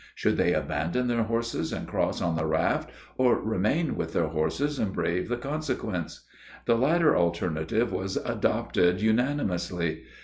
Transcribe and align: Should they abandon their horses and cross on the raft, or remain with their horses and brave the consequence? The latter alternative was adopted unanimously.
Should 0.15 0.37
they 0.37 0.53
abandon 0.55 1.05
their 1.05 1.21
horses 1.21 1.71
and 1.71 1.87
cross 1.87 2.23
on 2.23 2.35
the 2.35 2.47
raft, 2.47 2.89
or 3.19 3.39
remain 3.39 3.95
with 3.95 4.13
their 4.13 4.29
horses 4.29 4.79
and 4.79 4.91
brave 4.91 5.29
the 5.29 5.37
consequence? 5.37 6.25
The 6.65 6.73
latter 6.75 7.15
alternative 7.15 7.91
was 7.91 8.17
adopted 8.17 8.99
unanimously. 8.99 10.01